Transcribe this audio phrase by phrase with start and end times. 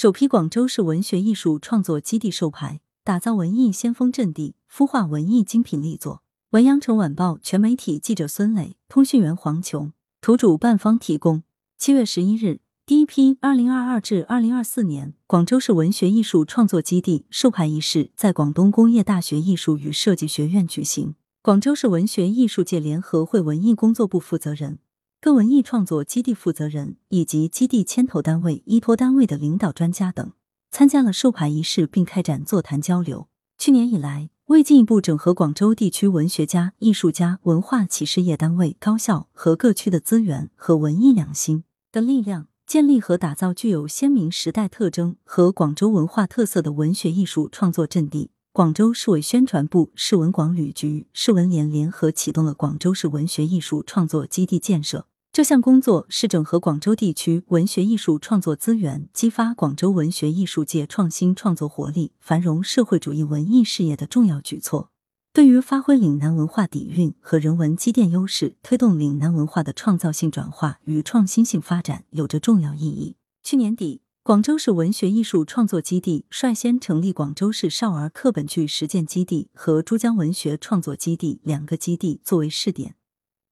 [0.00, 6.22] 首批广州市文学艺术创作基地授牌，打造文艺先锋阵地，孵化文艺精品力作。
[6.52, 9.92] 文阳城晚报全媒体记者孙磊，通讯员黄琼，
[10.22, 11.42] 图主办方提供。
[11.76, 21.14] 七月十一日，第一批二零二二至二零二四年广州市文学艺术创作基地授牌仪式在广东工业大学艺术与设计学院举行。
[21.42, 24.78] 广州市文学艺术界联合会文艺工作部负责人。
[25.22, 30.32] 各文艺创作基地负责人以及基地牵头单位、依托单位的领导专家等
[30.70, 33.28] 参加了授牌仪式，并开展座谈交流。
[33.58, 48.30] 去年以来，为进一步整合广州地区文学家、艺术家、文化企事业单位、高校和各区的资源和文艺两心的力量，建立和打造具有鲜明时代特征和广州文化特色的文学艺术创作阵地。
[48.52, 55.06] 广州市委宣传部、市文广旅局、市文联联合启动了广州市文学艺术创作基地建设。
[55.32, 64.90] 这项工作是整合广州地区文学艺术创作资源，激发广州文学艺术界创新创作活力、繁荣社会主义文艺事业的重要举措。
[65.32, 73.14] 对于发挥岭南文化底蕴和人文积淀优势，推动岭南文化的创造性转化与创新性发展，有着重要意义。
[73.44, 74.02] 去年底。
[74.22, 82.96] 广州市文学艺术创作基地率先成立广州市少儿课本剧实践基地和珠江文学创作基地两个基地作为试点，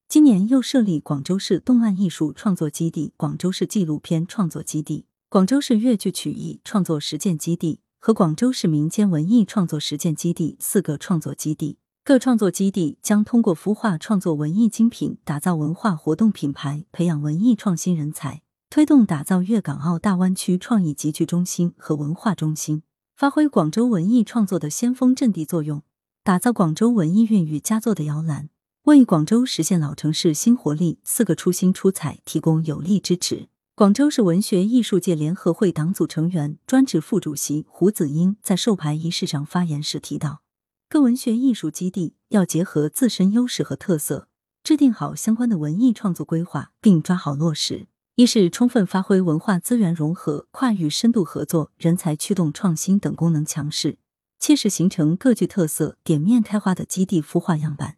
[0.09, 11.77] 今年又设立广州市动漫艺术创作基地、广州市纪录片创作基地、广州市粤剧曲艺创作实践基地和广州市民间文艺创作实践基地四个创作基地。
[12.03, 18.41] 各创作基地将通过孵化创作文艺精品、打造文化活动品牌、培养文艺创新人才。
[18.70, 22.83] 推动打造粤港澳大湾区创意集聚中心和文化中心，
[23.15, 25.83] 发挥广州文艺创作的先锋阵地作用，
[26.25, 28.48] 打造广州文艺孕育佳作的摇篮，
[28.89, 33.50] 为广州实现老城市新活力四个初心出彩提供有力支持。
[33.75, 40.41] 广州市文学艺术界联合会党组成员、专职副主席胡子英在授牌仪式上发言时提到，
[40.89, 44.27] 各文学艺术基地要结合自身优势和特色，
[44.65, 47.88] 制定好相关的文艺创作规划，并抓好落实。
[48.15, 53.99] 一是充分发挥文化资源融合、跨域深度合作、人才驱动创新等功能强势，
[54.41, 57.97] 切实形成各具特色、点面开花的基地孵化样板，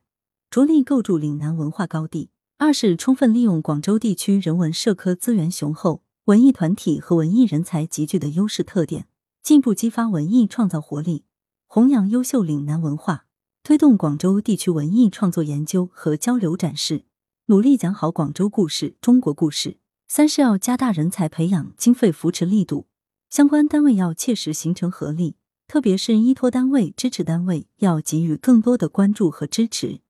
[0.51, 9.07] 着力构筑岭南文化高地；二是充分利用广州地区人文社科资源雄厚、文艺团体和文艺人才集聚的优势特点，
[9.45, 11.23] 进一步激发文艺创造活力，
[11.69, 13.27] 弘扬优秀岭南文化，
[13.63, 17.05] 推动广州地区文艺创作研究和交流展示，
[17.47, 19.77] 努力讲好广州故事、中国故事。
[20.09, 22.89] 三是要加大人才培养、经费扶持力度，
[23.29, 25.37] 相关单位要切实形成合力，
[25.69, 30.01] 特别是依托单位、支持单位要给予更多的关注和支持，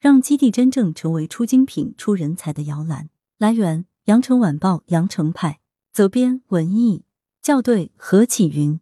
[0.00, 3.10] 让基地真正成为出精品、出人才的摇篮。
[3.36, 5.60] 来源：羊城晚报羊城派，
[5.92, 7.04] 责编：文艺，
[7.42, 8.78] 校对：何启云。